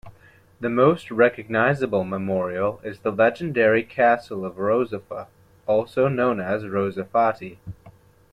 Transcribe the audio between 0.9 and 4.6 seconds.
recognizable memorial is the legendary Castle of